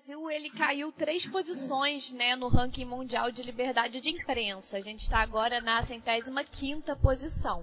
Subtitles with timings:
[0.00, 4.78] Brasil ele caiu três posições né, no ranking mundial de liberdade de imprensa.
[4.78, 7.62] A gente está agora na centésima quinta posição.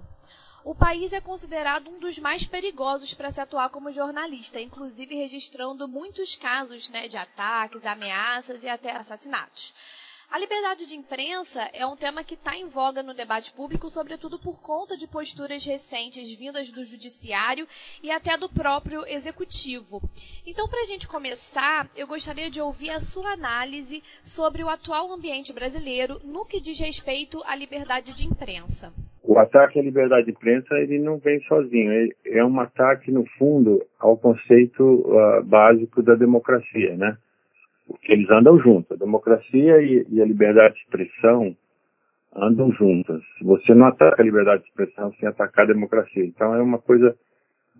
[0.64, 5.88] O país é considerado um dos mais perigosos para se atuar como jornalista, inclusive registrando
[5.88, 9.74] muitos casos né, de ataques, ameaças e até assassinatos.
[10.30, 14.38] A liberdade de imprensa é um tema que está em voga no debate público, sobretudo
[14.38, 17.66] por conta de posturas recentes vindas do judiciário
[18.02, 20.02] e até do próprio executivo.
[20.46, 25.10] Então, para a gente começar, eu gostaria de ouvir a sua análise sobre o atual
[25.10, 28.92] ambiente brasileiro no que diz respeito à liberdade de imprensa.
[29.22, 33.24] O ataque à liberdade de imprensa ele não vem sozinho, ele é um ataque no
[33.38, 37.16] fundo ao conceito uh, básico da democracia, né?
[37.88, 38.92] Porque eles andam juntos.
[38.92, 41.56] A democracia e, e, a liberdade de expressão
[42.36, 43.22] andam juntas.
[43.42, 46.24] Você não ataca a liberdade de expressão sem atacar a democracia.
[46.24, 47.16] Então é uma coisa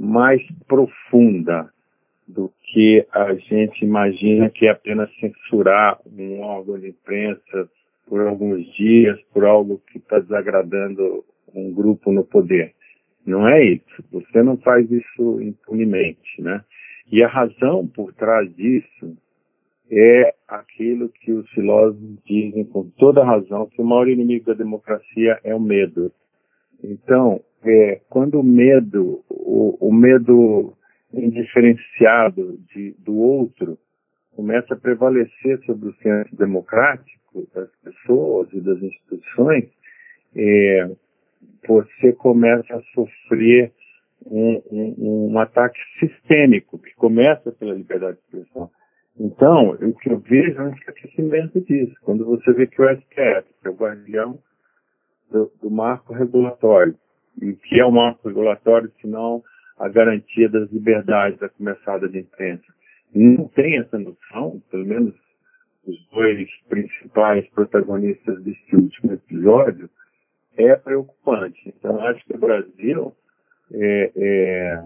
[0.00, 1.70] mais profunda
[2.26, 7.68] do que a gente imagina que é apenas censurar um órgão de imprensa
[8.06, 11.24] por alguns dias, por algo que está desagradando
[11.54, 12.72] um grupo no poder.
[13.26, 14.04] Não é isso.
[14.10, 16.64] Você não faz isso impunemente, né?
[17.10, 19.16] E a razão por trás disso
[19.90, 25.38] é aquilo que os filósofos dizem com toda razão, que o maior inimigo da democracia
[25.42, 26.12] é o medo.
[26.82, 30.74] Então, é, quando o medo, o, o medo
[31.12, 33.78] indiferenciado de, do outro
[34.36, 39.64] começa a prevalecer sobre o senso democrático das pessoas e das instituições,
[40.36, 40.90] é,
[41.66, 43.72] você começa a sofrer
[44.26, 48.70] um, um, um, ataque sistêmico que começa pela liberdade de expressão.
[49.18, 51.94] Então, o que eu vejo é um esquecimento disso.
[52.02, 54.38] Quando você vê que o STF, que é o guardião
[55.30, 56.94] do, do marco regulatório,
[57.40, 59.42] e o que é o marco regulatório, senão
[59.78, 62.64] a garantia das liberdades da começada de imprensa,
[63.14, 65.14] não tem essa noção, pelo menos
[65.86, 69.88] os dois principais protagonistas deste último episódio,
[70.56, 71.60] é preocupante.
[71.66, 73.12] Então, acho que o Brasil
[73.72, 74.84] é, é,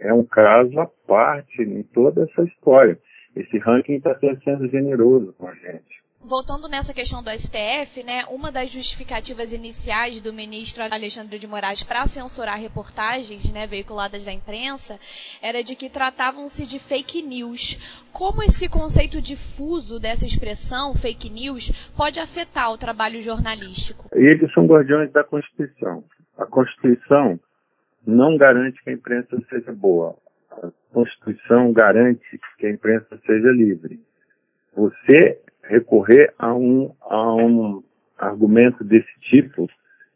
[0.00, 2.98] é um caso à parte em toda essa história.
[3.38, 6.02] Esse ranking está sendo generoso com a gente.
[6.20, 11.84] Voltando nessa questão do STF, né, uma das justificativas iniciais do ministro Alexandre de Moraes
[11.84, 14.98] para censurar reportagens né, veiculadas da imprensa
[15.40, 18.04] era de que tratavam-se de fake news.
[18.12, 24.08] Como esse conceito difuso dessa expressão, fake news, pode afetar o trabalho jornalístico?
[24.12, 26.02] Eles são guardiões da Constituição.
[26.36, 27.38] A Constituição
[28.04, 30.16] não garante que a imprensa seja boa.
[30.62, 34.00] A Constituição garante que a imprensa seja livre.
[34.74, 37.82] Você recorrer a um, a um
[38.16, 39.68] argumento desse tipo,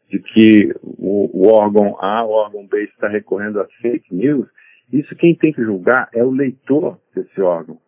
[0.09, 4.47] de que o, o órgão A, o órgão B está recorrendo a fake news,
[4.91, 7.79] isso quem tem que julgar é o leitor desse órgão.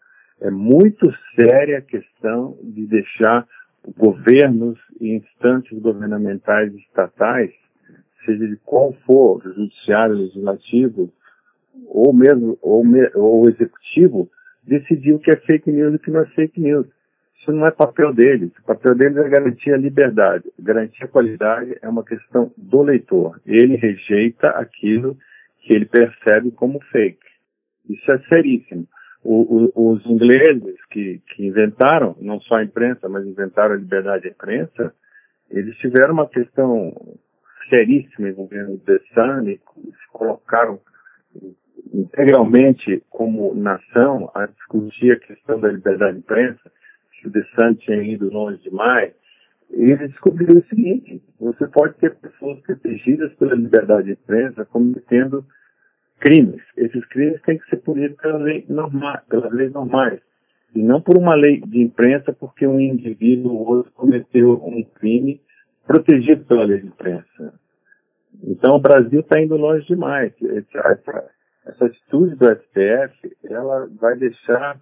[0.41, 3.47] É muito séria a questão de deixar
[3.95, 7.51] governos e instâncias governamentais estatais,
[8.25, 11.13] seja de qual for, judiciário, legislativo,
[11.95, 12.83] ou mesmo ou,
[13.16, 14.29] ou executivo,
[14.63, 16.88] decidir o que é fake news e o que não é fake news.
[17.39, 18.51] Isso não é papel deles.
[18.59, 20.51] O papel deles é garantir a liberdade.
[20.59, 23.39] Garantir a qualidade é uma questão do leitor.
[23.45, 25.16] Ele rejeita aquilo
[25.61, 27.25] que ele percebe como fake.
[27.89, 28.88] Isso é seríssimo.
[29.23, 34.23] O, o, os ingleses que, que inventaram, não só a imprensa, mas inventaram a liberdade
[34.23, 34.94] de imprensa,
[35.50, 36.94] eles tiveram uma questão
[37.69, 40.79] seríssima envolvendo o The Sun e se colocaram
[41.94, 46.72] integralmente como nação a discutir a questão da liberdade de imprensa
[47.25, 49.13] o DeSantis tinha ido longe demais,
[49.72, 55.46] ele descobriu o seguinte: você pode ter pessoas protegidas pela liberdade de imprensa cometendo
[56.19, 56.62] crimes.
[56.78, 60.19] Esses crimes têm que ser punidos pela lei norma, pelas leis normais.
[60.74, 65.42] E não por uma lei de imprensa porque um indivíduo ou outro cometeu um crime
[65.88, 67.54] protegido pela lei de imprensa.
[68.44, 70.33] Então o Brasil está indo longe demais.
[70.42, 71.30] Essa,
[71.65, 74.79] essa atitude do STF, ela vai deixar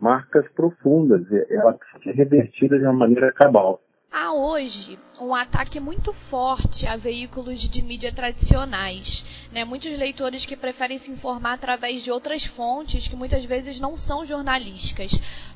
[0.00, 1.22] marcas profundas.
[1.50, 3.80] Ela é revertida de uma maneira cabal.
[4.12, 9.48] Há hoje um ataque muito forte a veículos de mídia tradicionais.
[9.52, 9.64] Né?
[9.64, 14.24] Muitos leitores que preferem se informar através de outras fontes que muitas vezes não são
[14.24, 15.12] jornalísticas.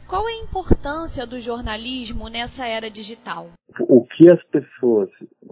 [0.07, 3.49] Qual é a importância do jornalismo nessa era digital?
[3.81, 5.09] O que as pessoas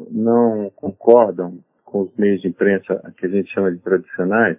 [0.08, 4.58] não concordam com os meios de imprensa que a gente chama de tradicionais,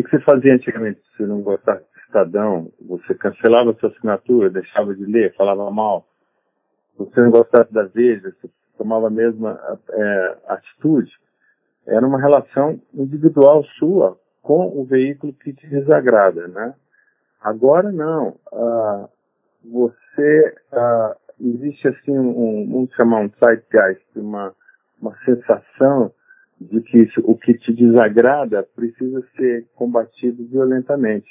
[0.00, 5.04] o que, você fazia antigamente se não gostasse Estadão, você cancelava sua assinatura, deixava de
[5.04, 6.06] ler, falava mal.
[6.92, 8.48] Se você não gostasse da Veja, você
[8.78, 9.60] tomava a mesma
[9.90, 11.12] é, atitude.
[11.86, 16.74] Era uma relação individual sua com o veículo que te desagrada, né?
[17.42, 18.36] Agora não.
[18.50, 19.08] Uh,
[19.70, 24.54] você uh, existe assim um, vamos chamar um zeitgeist, uma
[25.00, 26.12] uma sensação
[26.60, 31.28] de que o que te desagrada precisa ser combatido violentamente.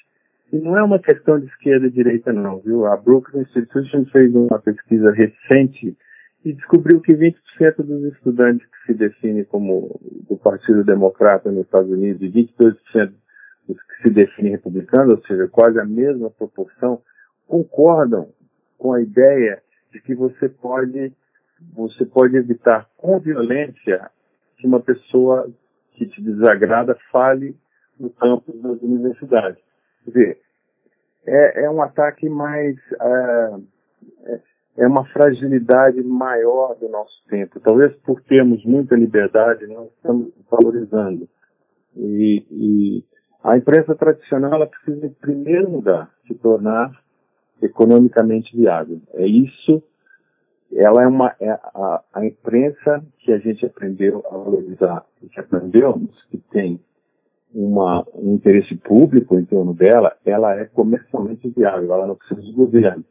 [0.51, 2.85] E não é uma questão de esquerda e direita não, viu?
[2.85, 5.97] A Brookings Institution fez uma pesquisa recente
[6.45, 7.35] e descobriu que 20%
[7.79, 13.12] dos estudantes que se definem como do Partido Democrata nos Estados Unidos e 22%
[13.68, 17.01] dos que se definem republicanos, ou seja, quase a mesma proporção,
[17.45, 18.29] concordam
[18.77, 21.12] com a ideia de que você pode
[21.74, 24.12] você pode evitar com violência
[24.57, 25.50] que uma pessoa
[25.94, 27.56] que te desagrada fale
[28.00, 29.62] no campo das universidades.
[30.06, 30.39] Quer dizer,
[31.25, 32.77] é, é um ataque mais.
[33.01, 33.56] É,
[34.77, 37.59] é uma fragilidade maior do nosso tempo.
[37.59, 41.27] Talvez por termos muita liberdade, não estamos valorizando.
[41.95, 43.03] E, e
[43.44, 46.92] a imprensa tradicional ela precisa, em primeiro lugar, se tornar
[47.62, 49.01] economicamente viável.
[49.15, 49.81] É isso
[50.74, 56.24] ela é uma é a, a, imprensa que a gente aprendeu a valorizar, que aprendemos
[56.30, 56.80] que tem
[57.54, 62.52] uma, um interesse público em torno dela, ela é comercialmente viável, ela não precisa de
[62.52, 63.04] governo.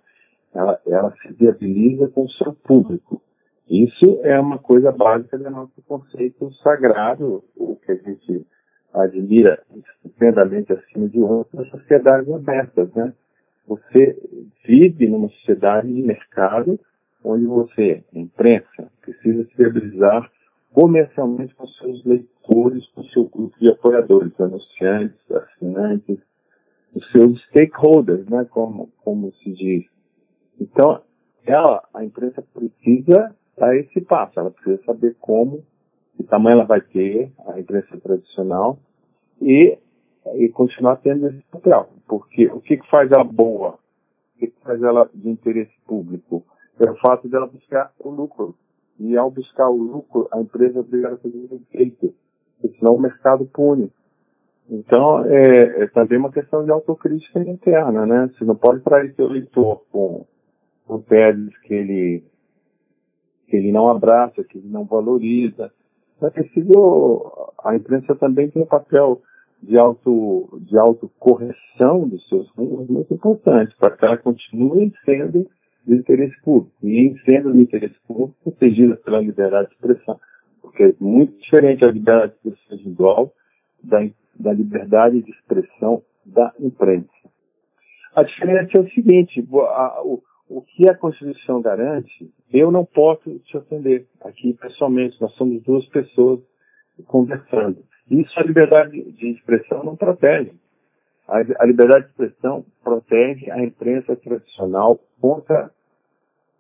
[0.55, 3.21] Ela, ela se viabiliza com o seu público.
[3.69, 8.47] Isso é uma coisa básica do nosso conceito sagrado, o que a gente
[8.95, 13.13] admira estupendamente acima de outras sociedades abertas, né?
[13.67, 14.17] Você
[14.65, 16.79] vive numa sociedade de mercado
[17.27, 20.31] onde você, imprensa, precisa se viabilizar
[20.73, 26.19] comercialmente com seus leitores, com seu grupo de apoiadores, anunciantes, assinantes,
[26.95, 29.85] os seus stakeholders, né, como, como se diz.
[30.61, 31.03] Então,
[31.45, 35.65] ela, a imprensa precisa dar esse passo, ela precisa saber como,
[36.17, 38.79] que tamanho ela vai ter, a imprensa tradicional,
[39.41, 39.77] e,
[40.35, 41.89] e continuar tendo esse papel.
[42.07, 43.79] Porque o que, que faz ela boa?
[44.35, 46.45] O que, que faz ela de interesse público?
[46.81, 48.55] É o fato dela buscar o lucro.
[48.99, 52.15] E ao buscar o lucro, a empresa é obrigada a fazer bem feito,
[52.79, 53.93] senão o mercado pune.
[54.69, 58.31] Então, é, é, também uma questão de autocrítica interna, né?
[58.33, 60.27] Você não pode trair seu leitor com,
[60.87, 62.25] com teses que ele,
[63.49, 65.71] que ele não abraça, que ele não valoriza.
[66.21, 69.21] É preciso, a imprensa também tem um papel
[69.63, 75.47] de, auto, de autocorreção dos seus rumos muito importante, para que ela continue sendo
[75.87, 76.75] do interesse público.
[76.83, 80.21] E sendo do interesse público, protegida pela liberdade de expressão.
[80.61, 83.33] Porque é muito diferente a liberdade de expressão individual
[83.83, 87.09] da, da liberdade de expressão da imprensa.
[88.15, 93.39] A diferença é o seguinte, a, o, o que a Constituição garante, eu não posso
[93.41, 96.41] te ofender aqui pessoalmente, nós somos duas pessoas
[97.07, 97.85] conversando.
[98.11, 100.53] Isso a liberdade de expressão não protege.
[101.29, 105.71] A liberdade de expressão protege a imprensa tradicional contra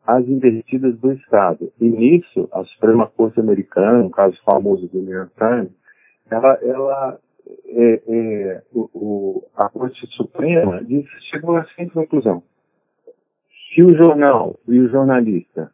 [0.06, 1.72] as investidas do Estado.
[1.80, 5.72] E nisso, a Suprema Corte Americana, um caso famoso do New York Times,
[6.30, 7.20] ela, ela
[7.66, 12.42] é, é, o, o, a Corte Suprema disse, chegou à seguinte conclusão.
[13.74, 15.72] Se o jornal e o jornalista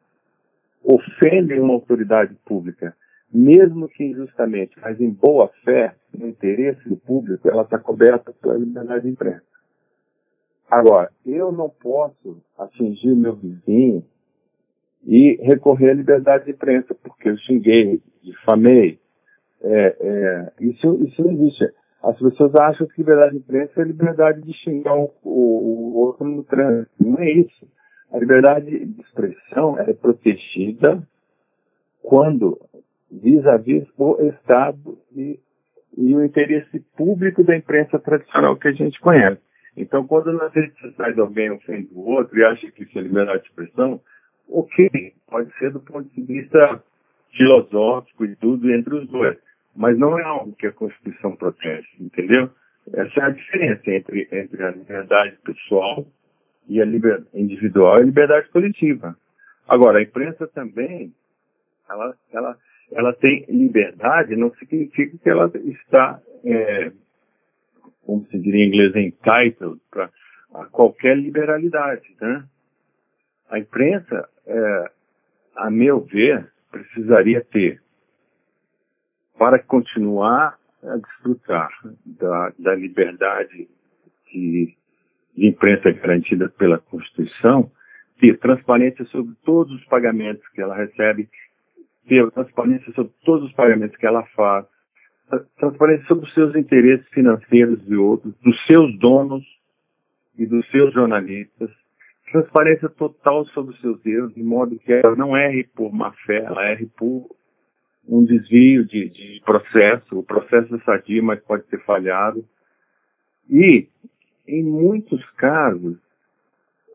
[0.83, 2.97] ofendem uma autoridade pública,
[3.33, 8.57] mesmo que injustamente, mas em boa fé, no interesse do público, ela está coberta pela
[8.57, 9.45] liberdade de imprensa.
[10.71, 14.05] Agora, eu não posso atingir meu vizinho
[15.05, 18.99] e recorrer à liberdade de imprensa, porque eu xinguei, difamei.
[19.63, 21.73] É, é, isso, isso não existe.
[22.03, 26.27] As pessoas acham que liberdade de imprensa é liberdade de xingar o, o, o outro
[26.27, 26.91] no trânsito.
[27.01, 27.67] Não é isso.
[28.13, 31.03] A liberdade de expressão é protegida
[32.03, 32.59] quando
[33.11, 35.39] vis-à-vis -vis o Estado e,
[35.97, 39.41] e o interesse público da imprensa tradicional que a gente conhece.
[39.77, 43.43] Então, quando nas redes sociais alguém ofende o outro e acha que isso é liberdade
[43.43, 44.01] de expressão,
[44.53, 46.83] ok, pode ser do ponto de vista
[47.37, 49.39] filosófico e tudo entre os dois,
[49.75, 52.51] mas não é algo que a Constituição protege, entendeu?
[52.93, 56.07] Essa é a diferença entre, entre a liberdade pessoal
[56.69, 59.17] e a liberdade individual e a liberdade coletiva.
[59.69, 61.15] Agora, a imprensa também,
[61.89, 62.59] ela, ela,
[62.91, 66.93] ela tem liberdade, não significa que ela está, é,
[68.05, 70.11] como se diria em inglês, entitled para
[70.71, 72.45] qualquer liberalidade, né?
[73.53, 74.91] A imprensa, é,
[75.57, 77.83] a meu ver, precisaria ter,
[79.39, 81.69] para continuar a desfrutar
[82.07, 83.69] da, da liberdade
[84.33, 84.75] de,
[85.37, 87.71] de imprensa garantida pela Constituição,
[88.19, 91.29] ter transparência sobre todos os pagamentos que ela recebe,
[92.09, 94.65] ter transparência sobre todos os pagamentos que ela faz,
[95.59, 99.45] transparência sobre os seus interesses financeiros e outros, dos seus donos,
[100.39, 101.71] e dos seus jornalistas,
[102.33, 106.39] transparência total sobre os seus erros, de modo que ela não erre por má fé,
[106.39, 107.29] ela erre por
[108.09, 110.19] um desvio de, de processo.
[110.19, 112.45] O processo é sadio, mas pode ter falhado.
[113.49, 113.89] E,
[114.49, 115.99] em muitos casos,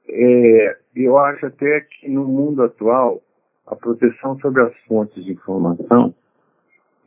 [0.10, 3.22] é, eu acho até que no mundo atual,
[3.65, 6.13] a proteção sobre as fontes de informação,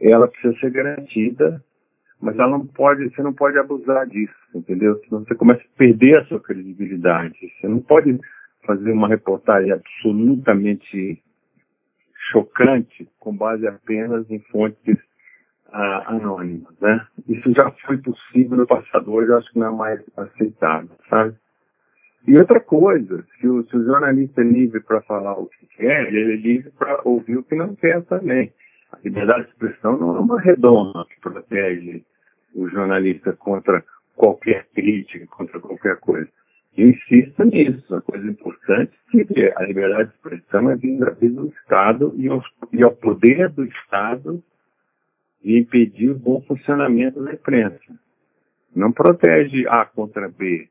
[0.00, 1.62] ela precisa ser garantida,
[2.20, 5.00] mas ela não pode, você não pode abusar disso, entendeu?
[5.04, 7.34] Senão você começa a perder a sua credibilidade.
[7.60, 8.18] Você não pode
[8.64, 11.22] fazer uma reportagem absolutamente
[12.30, 14.98] chocante com base apenas em fontes
[15.72, 17.06] ah, anônimas, né?
[17.28, 21.34] Isso já foi possível no passado, hoje eu acho que não é mais aceitável, sabe?
[22.26, 26.08] E outra coisa, se o, se o jornalista é livre para falar o que quer,
[26.08, 28.52] ele é livre para ouvir o que não quer também.
[28.92, 32.04] A liberdade de expressão não é uma redoma que protege
[32.54, 36.28] o jornalista contra qualquer crítica, contra qualquer coisa.
[36.76, 37.94] Eu insisto nisso.
[37.94, 42.42] A coisa importante é que a liberdade de expressão é vinda do Estado e ao,
[42.72, 44.42] e ao poder do Estado
[45.42, 47.98] de impedir o bom funcionamento da imprensa.
[48.74, 50.68] Não protege A contra B.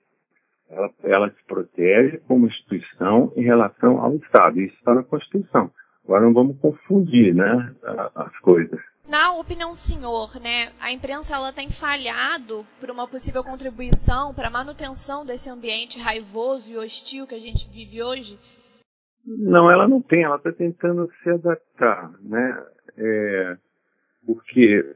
[0.69, 4.61] Ela, ela se protege como instituição em relação ao Estado.
[4.61, 5.71] Isso está na Constituição.
[6.05, 7.73] Agora não vamos confundir né,
[8.15, 8.79] as coisas.
[9.09, 14.49] Na opinião do senhor, né, a imprensa ela tem falhado por uma possível contribuição para
[14.49, 18.37] a manutenção desse ambiente raivoso e hostil que a gente vive hoje?
[19.25, 22.63] Não, ela não tem, ela está tentando se adaptar, né?
[22.97, 23.57] É,
[24.27, 24.95] porque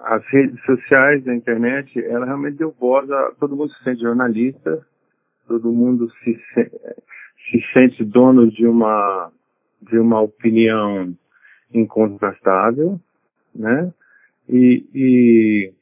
[0.00, 4.86] as redes sociais, a internet, ela realmente deu voz a todo mundo se sente jornalista,
[5.48, 9.32] todo mundo se, se sente dono de uma
[9.80, 11.14] de uma opinião
[11.72, 13.00] incontrastável,
[13.58, 13.92] né?
[14.48, 15.72] E, e,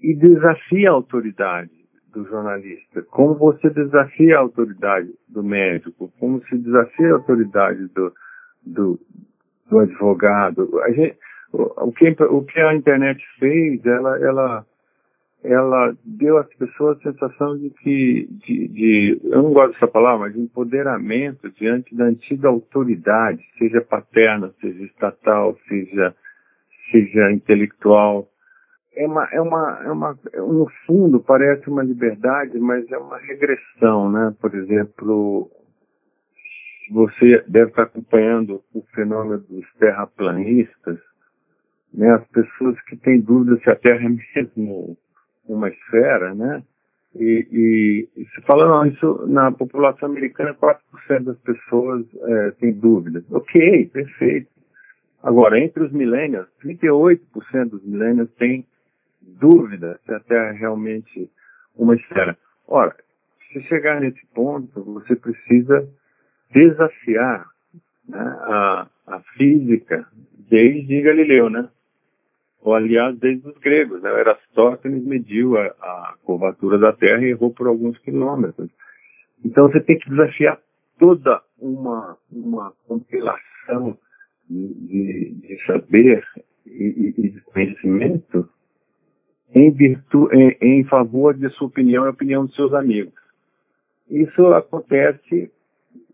[0.00, 1.70] e desafia a autoridade
[2.12, 8.12] do jornalista, como você desafia a autoridade do médico, como se desafia a autoridade do,
[8.64, 9.00] do,
[9.68, 10.80] do advogado.
[10.82, 11.16] A gente,
[11.52, 14.66] o, que, o que a internet fez, ela, ela,
[15.42, 20.26] ela deu às pessoas a sensação de que, de, de, eu não gosto dessa palavra,
[20.26, 26.14] mas de empoderamento diante da antiga autoridade, seja paterna, seja estatal, seja,
[26.90, 28.28] seja intelectual.
[28.96, 34.10] É uma, é uma, é uma, no fundo parece uma liberdade, mas é uma regressão,
[34.10, 34.34] né?
[34.40, 35.48] Por exemplo,
[36.90, 40.98] você deve estar acompanhando o fenômeno dos terraplanistas,
[41.94, 42.10] né?
[42.12, 44.98] As pessoas que têm dúvidas se a Terra é mesmo
[45.48, 46.62] uma esfera, né?
[47.14, 53.24] E, e, se fala, não, isso na população americana 4% das pessoas é, têm dúvidas.
[53.30, 54.48] Ok, perfeito.
[55.22, 58.64] Agora, entre os millennials, 38% dos millennials têm
[59.20, 61.30] dúvida se a Terra é realmente
[61.76, 62.36] uma esfera.
[62.66, 62.94] Ora,
[63.52, 65.88] se chegar nesse ponto, você precisa
[66.52, 67.46] desafiar
[68.08, 70.06] né, a, a física
[70.48, 71.68] desde Galileu, né?
[72.68, 74.02] Ou aliás, desde os gregos.
[74.02, 74.10] Né?
[74.10, 78.68] Aristóteles mediu a, a curvatura da Terra e errou por alguns quilômetros.
[79.42, 80.60] Então você tem que desafiar
[80.98, 83.96] toda uma, uma compilação
[84.50, 86.22] de, de saber
[86.66, 88.46] e, e, de conhecimento
[89.54, 93.14] em, virtu, em, em favor de sua opinião e a opinião dos seus amigos.
[94.10, 95.50] Isso acontece,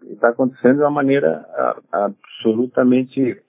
[0.05, 1.45] está acontecendo de uma maneira
[1.91, 3.43] absolutamente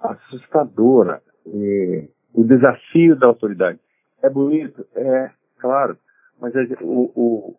[0.00, 1.20] assustadora.
[1.46, 3.78] E, o desafio da autoridade.
[4.22, 4.86] É bonito?
[4.94, 5.96] É, claro.
[6.40, 7.56] Mas o, o,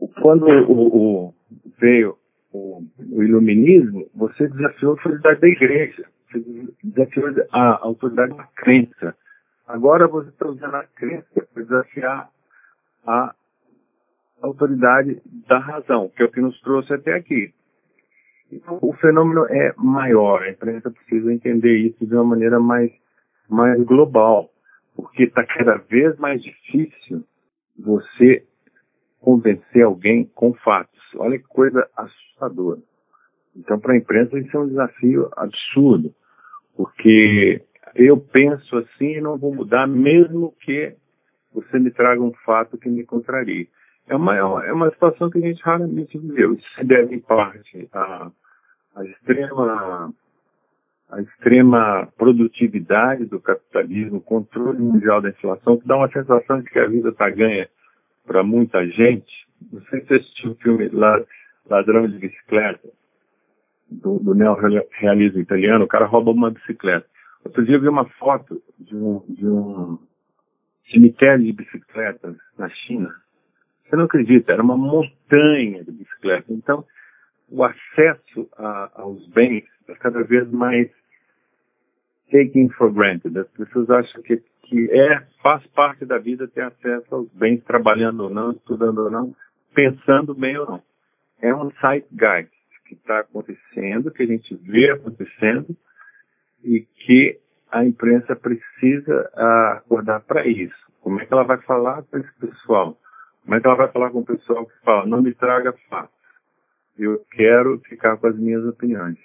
[0.00, 1.34] o quando o,
[1.78, 2.16] veio
[2.52, 2.82] o,
[3.22, 6.04] iluminismo, você desafiou a autoridade da igreja.
[6.30, 9.16] Você desafiou a autoridade da crença.
[9.66, 12.30] Agora você está usando a crença para desafiar
[13.06, 13.34] a
[14.42, 17.52] autoridade da razão, que é o que nos trouxe até aqui.
[18.52, 22.92] Então, o fenômeno é maior, a imprensa precisa entender isso de uma maneira mais
[23.48, 24.50] mais global,
[24.94, 27.24] porque está cada vez mais difícil
[27.78, 28.44] você
[29.20, 31.00] convencer alguém com fatos.
[31.16, 32.80] Olha que coisa assustadora.
[33.56, 36.12] Então, para a imprensa, isso é um desafio absurdo,
[36.76, 37.62] porque
[37.94, 40.94] eu penso assim e não vou mudar, mesmo que
[41.52, 43.68] você me traga um fato que me contrarie.
[44.08, 46.54] É uma, é uma situação que a gente raramente viveu.
[46.54, 48.30] Isso se deve, em parte, à,
[48.96, 50.12] à extrema
[51.10, 56.70] a extrema produtividade do capitalismo, o controle mundial da inflação, que dá uma sensação de
[56.70, 57.68] que a vida está ganha
[58.26, 59.46] para muita gente.
[59.72, 60.90] Não sei se você assistiu o filme
[61.68, 62.88] Ladrão de Bicicleta,
[63.90, 67.06] do, do neorrealismo italiano, o cara rouba uma bicicleta.
[67.44, 69.98] Outro dia eu vi uma foto de um, de um
[70.90, 73.14] cemitério de bicicletas na China,
[73.84, 76.50] Você não acredita, era uma montanha de bicicletas.
[76.50, 76.84] Então,
[77.48, 79.64] o acesso a, aos bens
[80.00, 80.90] cada vez mais
[82.30, 83.38] taken for granted.
[83.38, 88.24] As pessoas acham que, que é, faz parte da vida ter acesso aos bens, trabalhando
[88.24, 89.34] ou não, estudando ou não,
[89.74, 90.82] pensando bem ou não.
[91.40, 91.70] É um
[92.12, 92.50] guide
[92.86, 95.76] que está acontecendo, que a gente vê acontecendo
[96.62, 97.38] e que
[97.70, 99.30] a imprensa precisa
[99.76, 100.74] acordar para isso.
[101.00, 102.96] Como é que ela vai falar com esse pessoal?
[103.42, 106.14] Como é que ela vai falar com o pessoal que fala, não me traga fatos?
[106.98, 109.18] Eu quero ficar com as minhas opiniões.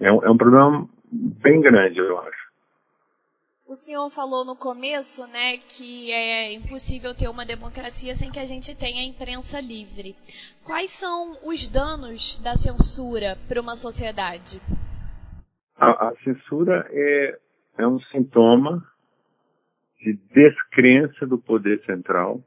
[0.00, 2.44] É um, é um problema bem grande, eu acho.
[3.66, 8.44] O senhor falou no começo, né, que é impossível ter uma democracia sem que a
[8.44, 10.14] gente tenha imprensa livre.
[10.64, 14.60] Quais são os danos da censura para uma sociedade?
[15.76, 17.38] A, a censura é,
[17.78, 18.84] é um sintoma
[19.98, 22.42] de descrença do poder central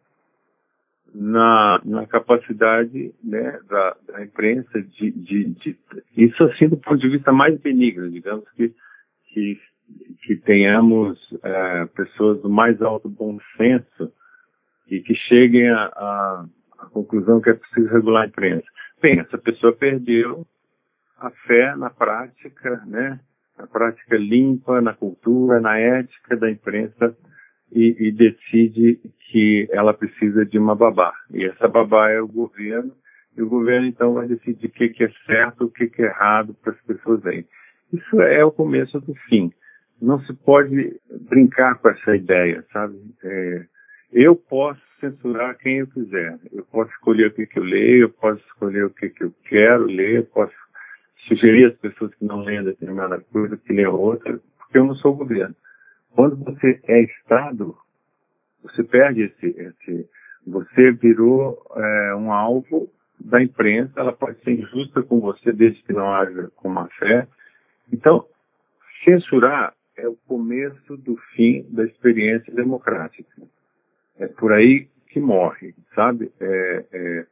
[1.20, 5.78] na, na capacidade né, da, da imprensa de, de, de,
[6.16, 8.72] Isso assim do ponto de vista mais benigno, digamos que,
[9.34, 9.60] que,
[10.22, 14.14] que tenhamos é, pessoas do mais alto bom senso
[14.90, 16.46] e que cheguem à
[16.92, 18.68] conclusão que é preciso regular a imprensa.
[19.02, 20.46] Bem, essa pessoa perdeu
[21.18, 23.20] a fé na prática, né,
[23.58, 27.18] na prática limpa, na cultura, na ética da imprensa
[27.72, 31.14] e, e, decide que ela precisa de uma babá.
[31.32, 32.94] E essa babá é o governo,
[33.38, 36.06] e o governo então vai decidir o que, que é certo, o que, que é
[36.06, 37.46] errado para as pessoas aí.
[37.94, 39.52] Isso é o começo do fim.
[40.02, 40.96] Não se pode
[41.30, 42.98] brincar com essa ideia, sabe?
[43.24, 43.66] É,
[44.12, 46.38] eu posso censurar quem eu quiser.
[46.52, 49.34] Eu posso escolher o que, que eu leio, eu posso escolher o que, que eu
[49.46, 50.54] quero ler, eu posso
[51.28, 55.14] sugerir às pessoas que não leem determinada coisa que leiam outra, porque eu não sou
[55.14, 55.56] o governo.
[56.16, 57.76] Quando você é Estado,
[58.64, 59.48] você perde esse.
[59.48, 60.10] esse
[60.46, 65.92] você virou é, um alvo da imprensa, ela pode ser injusta com você desde que
[65.92, 67.28] não haja com má fé.
[67.92, 68.26] Então,
[69.04, 73.42] censurar é o começo do fim da experiência democrática.
[74.20, 76.32] É por aí que morre, sabe?
[76.40, 77.26] É, é,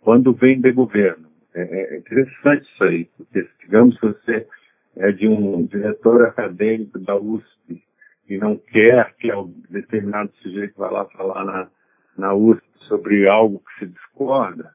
[0.00, 1.28] quando vem de governo.
[1.54, 4.46] É, é interessante isso aí, porque digamos que você
[4.96, 7.82] é de um diretor acadêmico da USP
[8.28, 9.28] e não quer que
[9.70, 11.68] determinado sujeito vá lá falar na,
[12.16, 14.72] na USP sobre algo que se discorda,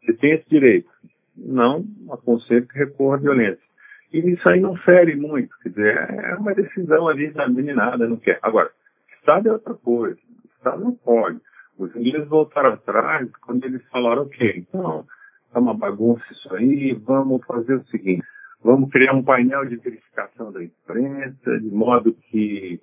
[0.00, 0.88] você tem esse direito.
[1.36, 3.68] Não aconselho que recorra à violência.
[4.12, 8.16] E isso aí não fere muito, quer dizer, é uma decisão ali da meninada, não
[8.16, 8.38] quer.
[8.42, 8.70] Agora,
[9.18, 10.18] Estado é outra coisa.
[10.56, 11.38] Estado não pode.
[11.78, 15.06] Os ingleses voltaram atrás quando eles falaram, ok, então,
[15.54, 18.24] é uma bagunça isso aí, vamos fazer o seguinte,
[18.62, 22.80] Vamos criar um painel de verificação da imprensa, de modo que,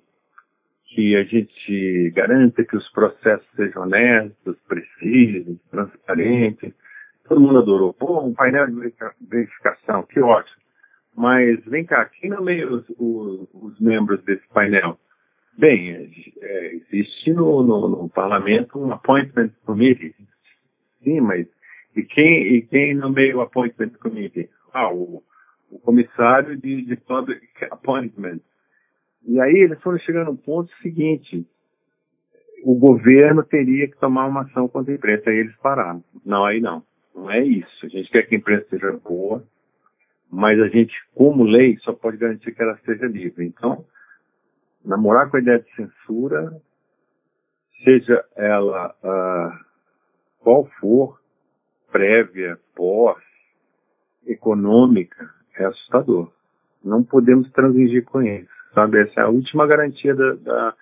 [0.86, 6.72] que a gente garanta que os processos sejam honestos, precisos, transparentes.
[7.28, 7.92] Todo mundo adorou.
[7.92, 8.92] Pô, um painel de
[9.28, 10.66] verificação, que ótimo.
[11.14, 14.98] Mas vem cá, quem nomeia os, os, os membros desse painel?
[15.58, 16.10] Bem,
[16.42, 20.14] é, existe no, no, no, parlamento um appointment committee.
[21.02, 21.46] Sim, mas
[21.96, 24.50] e quem, e quem nomeia o appointment committee?
[24.74, 25.22] Ah, o,
[25.70, 28.40] o comissário de, de Public Appointment.
[29.26, 31.46] E aí eles foram chegando no ponto seguinte,
[32.62, 35.30] o governo teria que tomar uma ação contra a imprensa.
[35.30, 36.02] Aí eles pararam.
[36.24, 36.82] Não, aí não.
[37.14, 37.86] Não é isso.
[37.86, 39.42] A gente quer que a imprensa seja boa,
[40.30, 43.46] mas a gente, como lei, só pode garantir que ela seja livre.
[43.46, 43.84] Então,
[44.84, 46.60] namorar com a ideia de censura,
[47.84, 49.64] seja ela uh,
[50.40, 51.20] qual for,
[51.90, 53.22] prévia, pós,
[54.26, 56.30] econômica, é assustador.
[56.84, 59.00] Não podemos transigir com isso, sabe?
[59.00, 60.74] Essa é a última garantia da, da,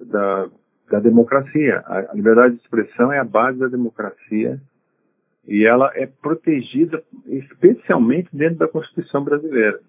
[0.00, 0.48] da,
[0.90, 1.82] da democracia.
[1.86, 4.60] A, a liberdade de expressão é a base da democracia
[5.46, 9.80] e ela é protegida especialmente dentro da Constituição brasileira.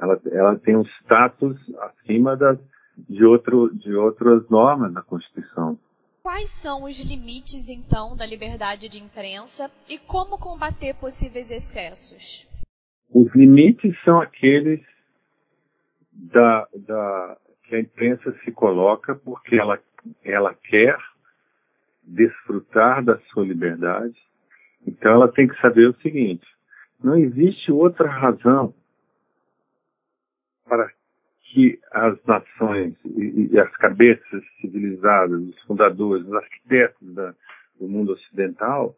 [0.00, 2.58] Ela, ela tem um status acima das,
[2.96, 5.78] de, outro, de outras normas da Constituição.
[6.22, 12.48] Quais são os limites, então, da liberdade de imprensa e como combater possíveis excessos?
[13.12, 14.80] Os limites são aqueles
[16.12, 19.80] da, da, que a imprensa se coloca porque ela,
[20.24, 20.96] ela quer
[22.04, 24.16] desfrutar da sua liberdade.
[24.86, 26.46] Então ela tem que saber o seguinte:
[27.02, 28.74] não existe outra razão
[30.64, 30.90] para
[31.44, 37.34] que as nações e, e as cabeças civilizadas, os fundadores, os arquitetos da,
[37.78, 38.94] do mundo ocidental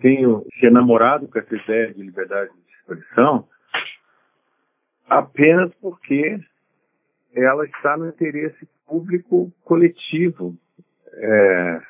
[0.00, 2.50] tenham se enamorado com essa ideia de liberdade
[2.84, 3.48] expressão
[5.08, 6.38] apenas porque
[7.34, 10.56] ela está no interesse público coletivo.
[11.12, 11.80] É,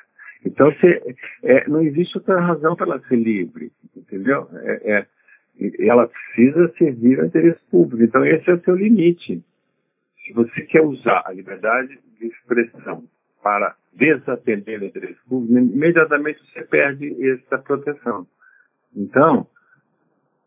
[0.45, 4.47] Então, você, é, não existe outra razão para ela ser livre, entendeu?
[4.53, 5.07] É, é,
[5.87, 8.03] ela precisa servir ao interesse público.
[8.03, 9.43] Então, esse é o seu limite.
[10.23, 13.03] Se você quer usar a liberdade de expressão
[13.41, 18.27] para desatender o interesse público, imediatamente você perde essa proteção.
[18.95, 19.47] Então,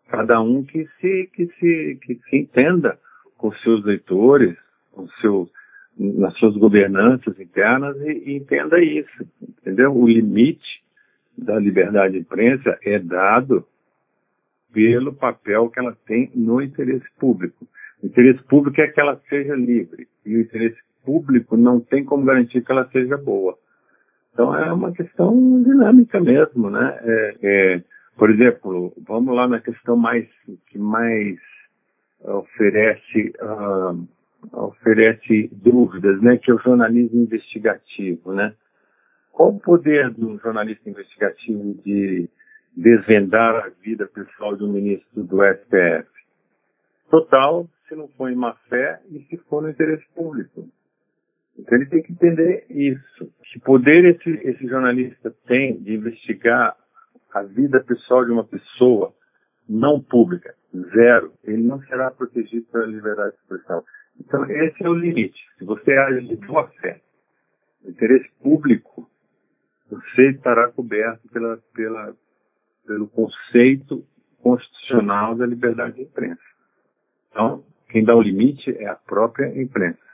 [0.09, 2.99] cada um que se, que se, que se entenda
[3.37, 4.57] com seus leitores,
[4.92, 5.49] com seus,
[5.97, 9.94] nas suas governanças internas e, e entenda isso, entendeu?
[9.94, 10.83] O limite
[11.37, 13.64] da liberdade de imprensa é dado
[14.73, 17.66] pelo papel que ela tem no interesse público.
[18.03, 22.25] O interesse público é que ela seja livre e o interesse público não tem como
[22.25, 23.57] garantir que ela seja boa.
[24.33, 26.99] Então é uma questão dinâmica mesmo, né?
[27.03, 27.83] É, é,
[28.18, 30.28] por exemplo, vamos lá na questão mais
[30.66, 31.38] que mais
[32.20, 34.09] oferece uh,
[34.52, 36.37] oferece dúvidas, né?
[36.37, 38.54] Que é o jornalismo investigativo, né?
[39.33, 42.28] Qual o poder do jornalista investigativo de
[42.76, 46.09] desvendar a vida pessoal do ministro do STF?
[47.09, 50.68] Total, se não for em má fé e se for no interesse público.
[51.57, 53.33] Então ele tem que entender isso.
[53.44, 56.76] Que poder esse, esse jornalista tem de investigar
[57.33, 59.14] a vida pessoal de uma pessoa
[59.69, 60.55] não pública,
[60.95, 63.85] zero, ele não será protegido pela liberdade de expressão.
[64.19, 65.38] Então esse é o limite.
[65.59, 67.01] Se você age de boa fé,
[67.85, 69.09] interesse público,
[69.91, 72.14] você estará coberto pela, pela,
[72.87, 74.05] pelo conceito
[74.43, 76.43] constitucional da liberdade de imprensa.
[77.31, 80.08] Então, quem dá o limite é a própria imprensa.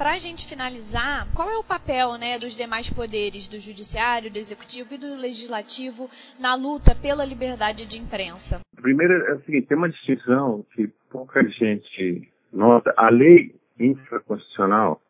[0.00, 4.38] Para a gente finalizar, qual é o papel né, dos demais poderes, do judiciário, do
[4.38, 6.08] executivo e do legislativo
[6.40, 8.62] na luta pela liberdade de imprensa?
[8.80, 12.94] Primeiro é o seguinte, tem uma distinção que pouca gente nota.
[12.96, 15.02] A lei infraconstitucional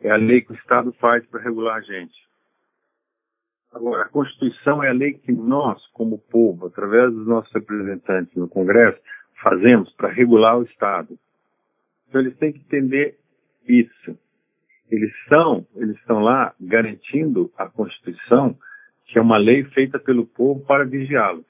[0.00, 2.28] é a lei que o Estado faz para regular a gente.
[3.72, 8.50] Agora, a Constituição é a lei que nós, como povo, através dos nossos representantes no
[8.50, 9.00] Congresso,
[9.42, 11.18] fazemos para regular o Estado.
[12.06, 13.18] Então eles têm que entender
[13.68, 14.18] isso.
[14.90, 18.56] Eles são, eles estão lá garantindo a Constituição,
[19.06, 21.44] que é uma lei feita pelo povo para vigiá-los,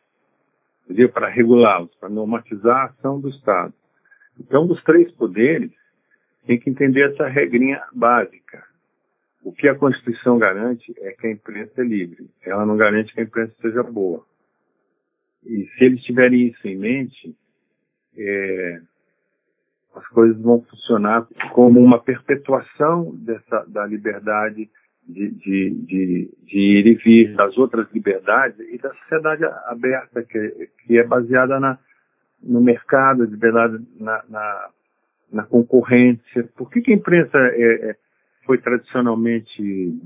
[1.13, 3.73] para regulá-los, para normatizar a ação do Estado.
[4.39, 5.73] Então, dos três poderes,
[6.47, 8.65] tem que entender essa regrinha básica.
[9.43, 12.29] O que a Constituição garante é que a imprensa é livre.
[12.43, 14.25] Ela não garante que a imprensa seja boa.
[15.45, 17.37] E se eles tiverem isso em mente,
[18.17, 18.81] é,
[19.99, 24.71] as coisas vão funcionar como uma perpetuação dessa, da liberdade
[25.07, 30.69] de, de, de, de, ir e vir, das outras liberdades e da sociedade aberta, que,
[30.85, 31.79] que é baseada na,
[32.43, 34.69] no mercado, liberdade na, na,
[35.33, 36.45] na concorrência.
[36.57, 37.97] Por que, que a imprensa é, é,
[38.45, 39.99] foi tradicionalmente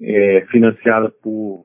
[0.00, 1.64] é, financiada por,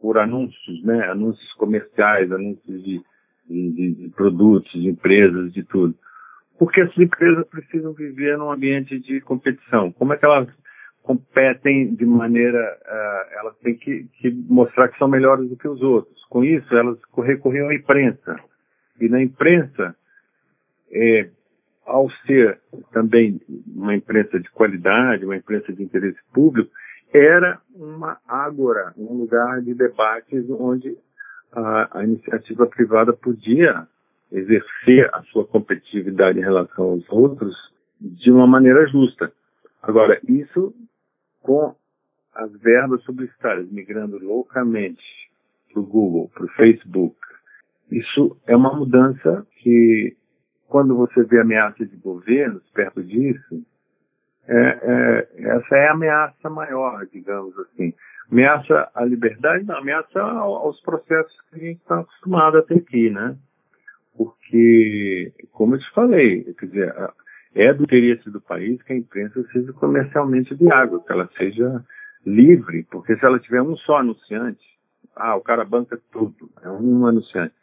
[0.00, 1.08] por anúncios, né?
[1.10, 3.02] anúncios comerciais, anúncios de
[3.48, 5.94] de, de, produtos, de empresas, de tudo.
[6.58, 9.92] Porque essas empresas precisam viver num ambiente de competição.
[9.92, 10.48] Como é que elas
[11.02, 15.80] competem de maneira, uh, elas têm que, que, mostrar que são melhores do que os
[15.80, 16.22] outros.
[16.28, 18.36] Com isso, elas recorriam à imprensa.
[19.00, 19.96] E na imprensa,
[20.92, 21.30] é,
[21.86, 22.60] ao ser
[22.92, 23.40] também
[23.74, 26.70] uma imprensa de qualidade, uma imprensa de interesse público,
[27.10, 30.94] era uma ágora, um lugar de debates onde
[31.52, 33.86] a, a iniciativa privada podia
[34.30, 37.54] exercer a sua competitividade em relação aos outros
[38.00, 39.32] de uma maneira justa.
[39.82, 40.74] Agora, isso
[41.42, 41.74] com
[42.34, 45.02] as verbas publicitárias migrando loucamente
[45.72, 47.16] para o Google, para o Facebook,
[47.90, 50.16] isso é uma mudança que,
[50.68, 53.64] quando você vê ameaça de governos perto disso,
[54.46, 57.94] é, é, essa é a ameaça maior, digamos assim.
[58.30, 63.08] Ameaça à liberdade, não, ameaça aos processos que a gente está acostumado a ter aqui,
[63.08, 63.36] né?
[64.16, 66.94] Porque, como eu te falei, quer dizer,
[67.54, 71.84] é do interesse do país que a imprensa seja comercialmente viável, que ela seja
[72.26, 74.64] livre, porque se ela tiver um só anunciante,
[75.16, 77.54] ah, o cara banca tudo, é um anunciante.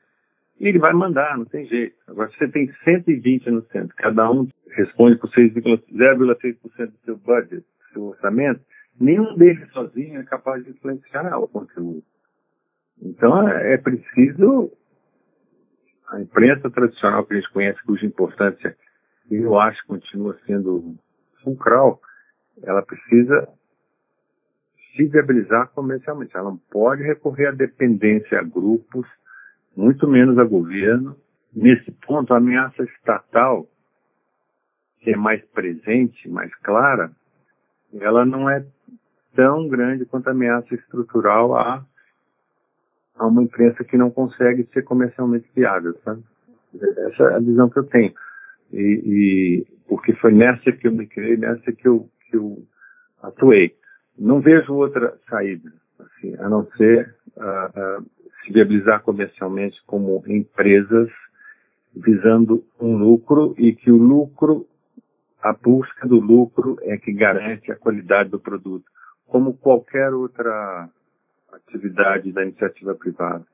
[0.59, 1.95] E ele vai mandar, não tem jeito.
[2.07, 7.93] Agora, se você tem 120 anunciantes, cada um responde por 0,6% do seu budget, do
[7.93, 8.61] seu orçamento,
[8.99, 12.03] nenhum deles sozinho é capaz de influenciar o conteúdo.
[13.01, 14.71] Então é, é preciso
[16.09, 18.75] a imprensa tradicional que a gente conhece, cuja importância
[19.29, 20.95] eu acho que continua sendo
[21.43, 21.99] fulcral,
[22.61, 23.49] ela precisa
[24.95, 26.35] se viabilizar comercialmente.
[26.35, 29.07] Ela não pode recorrer à dependência a grupos,
[29.75, 31.17] muito menos a governo.
[31.53, 33.67] Nesse ponto, a ameaça estatal,
[34.99, 37.11] que é mais presente, mais clara,
[37.99, 38.65] ela não é
[39.35, 41.85] tão grande quanto a ameaça estrutural a,
[43.15, 46.23] a uma imprensa que não consegue ser comercialmente viável, sabe?
[46.73, 48.13] Essa é a visão que eu tenho.
[48.73, 52.63] E, e porque foi nessa que eu me criei, nessa que eu, que eu
[53.21, 53.75] atuei.
[54.17, 58.05] Não vejo outra saída, assim, a não ser uh, uh,
[58.43, 61.09] se viabilizar comercialmente como empresas
[61.95, 64.67] visando um lucro e que o lucro,
[65.45, 68.85] a busca do lucro é que garante a qualidade do produto,
[69.27, 70.89] como qualquer outra
[71.53, 73.45] atividade da iniciativa privada.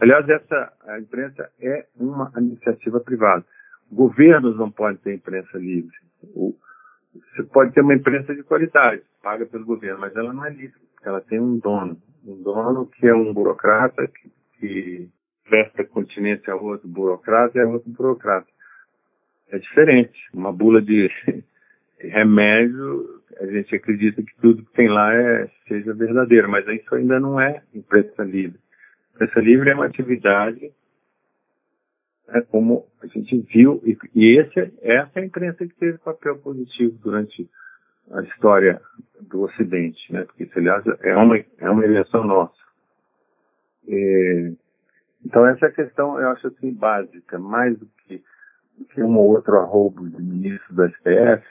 [0.00, 3.44] Aliás, essa a imprensa é uma iniciativa privada.
[3.92, 5.94] Governos não podem ter imprensa livre.
[6.32, 10.80] Você pode ter uma imprensa de qualidade, paga pelo governo, mas ela não é livre,
[11.04, 12.00] ela tem um dono.
[12.24, 15.08] Um dono que é um burocrata que, que
[15.44, 18.46] presta continência a outro burocrata e a outro burocrata.
[19.50, 20.18] É diferente.
[20.32, 21.10] Uma bula de
[21.98, 27.18] remédio, a gente acredita que tudo que tem lá é, seja verdadeiro, mas isso ainda
[27.18, 28.58] não é imprensa livre.
[29.14, 30.72] Imprensa livre é uma atividade
[32.28, 36.38] é como a gente viu, e, e esse, essa é a imprensa que teve papel
[36.38, 37.48] positivo durante
[38.10, 38.80] a história
[39.20, 40.24] do Ocidente, né?
[40.24, 42.56] porque isso, aliás, é uma, é uma invenção nossa.
[45.24, 48.22] então, essa é a questão, eu acho assim, básica, mais do que,
[48.86, 51.44] que um ou outro arrobo de ministro do STF,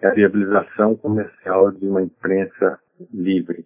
[0.00, 2.78] é a viabilização comercial de uma imprensa
[3.12, 3.64] livre.